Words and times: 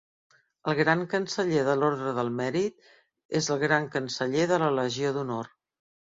El 0.71 0.75
Gran 0.77 1.01
Canceller 1.09 1.59
de 1.67 1.73
l'Orde 1.81 2.13
del 2.19 2.31
Mèrit 2.39 2.87
és 3.41 3.49
el 3.55 3.59
Gran 3.65 3.85
Canceller 3.97 4.47
de 4.53 4.59
la 4.63 4.71
Legió 4.79 5.13
d'Honor. 5.19 5.51